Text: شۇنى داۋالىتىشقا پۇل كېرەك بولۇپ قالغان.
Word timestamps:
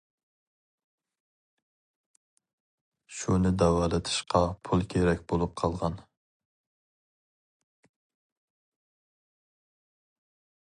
شۇنى 3.17 3.51
داۋالىتىشقا 3.63 4.41
پۇل 4.69 4.83
كېرەك 4.95 5.23
بولۇپ 5.33 5.55
قالغان. 5.63 6.01